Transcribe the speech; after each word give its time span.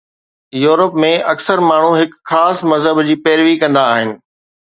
Europe 0.61 0.95
۾ 1.03 1.09
اڪثر 1.33 1.61
ماڻهو 1.67 1.91
هڪ 1.97 2.17
خاص 2.31 2.63
مذهب 2.71 3.03
جي 3.11 3.19
پيروي 3.27 3.55
ڪندا 3.65 3.87
آهن. 3.93 4.13